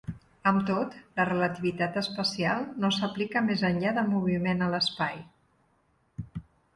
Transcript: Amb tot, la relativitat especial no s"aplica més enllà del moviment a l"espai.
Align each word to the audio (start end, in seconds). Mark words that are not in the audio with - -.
Amb 0.51 0.61
tot, 0.67 0.93
la 1.19 1.25
relativitat 1.27 1.99
especial 2.01 2.65
no 2.85 2.91
s"aplica 2.95 3.43
més 3.49 3.65
enllà 3.69 3.91
del 3.99 4.09
moviment 4.15 4.65
a 4.65 4.71
l"espai. 4.73 5.21